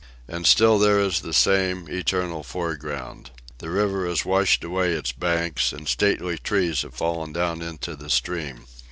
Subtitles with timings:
[0.27, 3.29] And still there is the same, eternal foreground.
[3.59, 8.09] The river has washed away its banks, and stately trees have fallen down into the
[8.09, 8.65] stream.